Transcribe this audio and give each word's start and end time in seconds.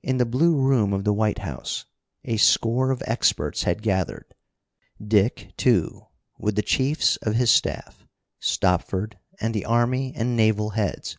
In 0.00 0.18
the 0.18 0.24
Blue 0.24 0.56
Room 0.60 0.92
of 0.92 1.02
the 1.02 1.12
White 1.12 1.40
House 1.40 1.84
a 2.24 2.36
score 2.36 2.92
of 2.92 3.02
experts 3.04 3.64
had 3.64 3.82
gathered. 3.82 4.32
Dick, 5.04 5.54
too, 5.56 6.06
with 6.38 6.54
the 6.54 6.62
chiefs 6.62 7.16
of 7.22 7.34
his 7.34 7.50
staff, 7.50 8.06
Stopford, 8.38 9.18
and 9.40 9.52
the 9.52 9.64
army 9.64 10.12
and 10.14 10.36
naval 10.36 10.70
heads. 10.76 11.18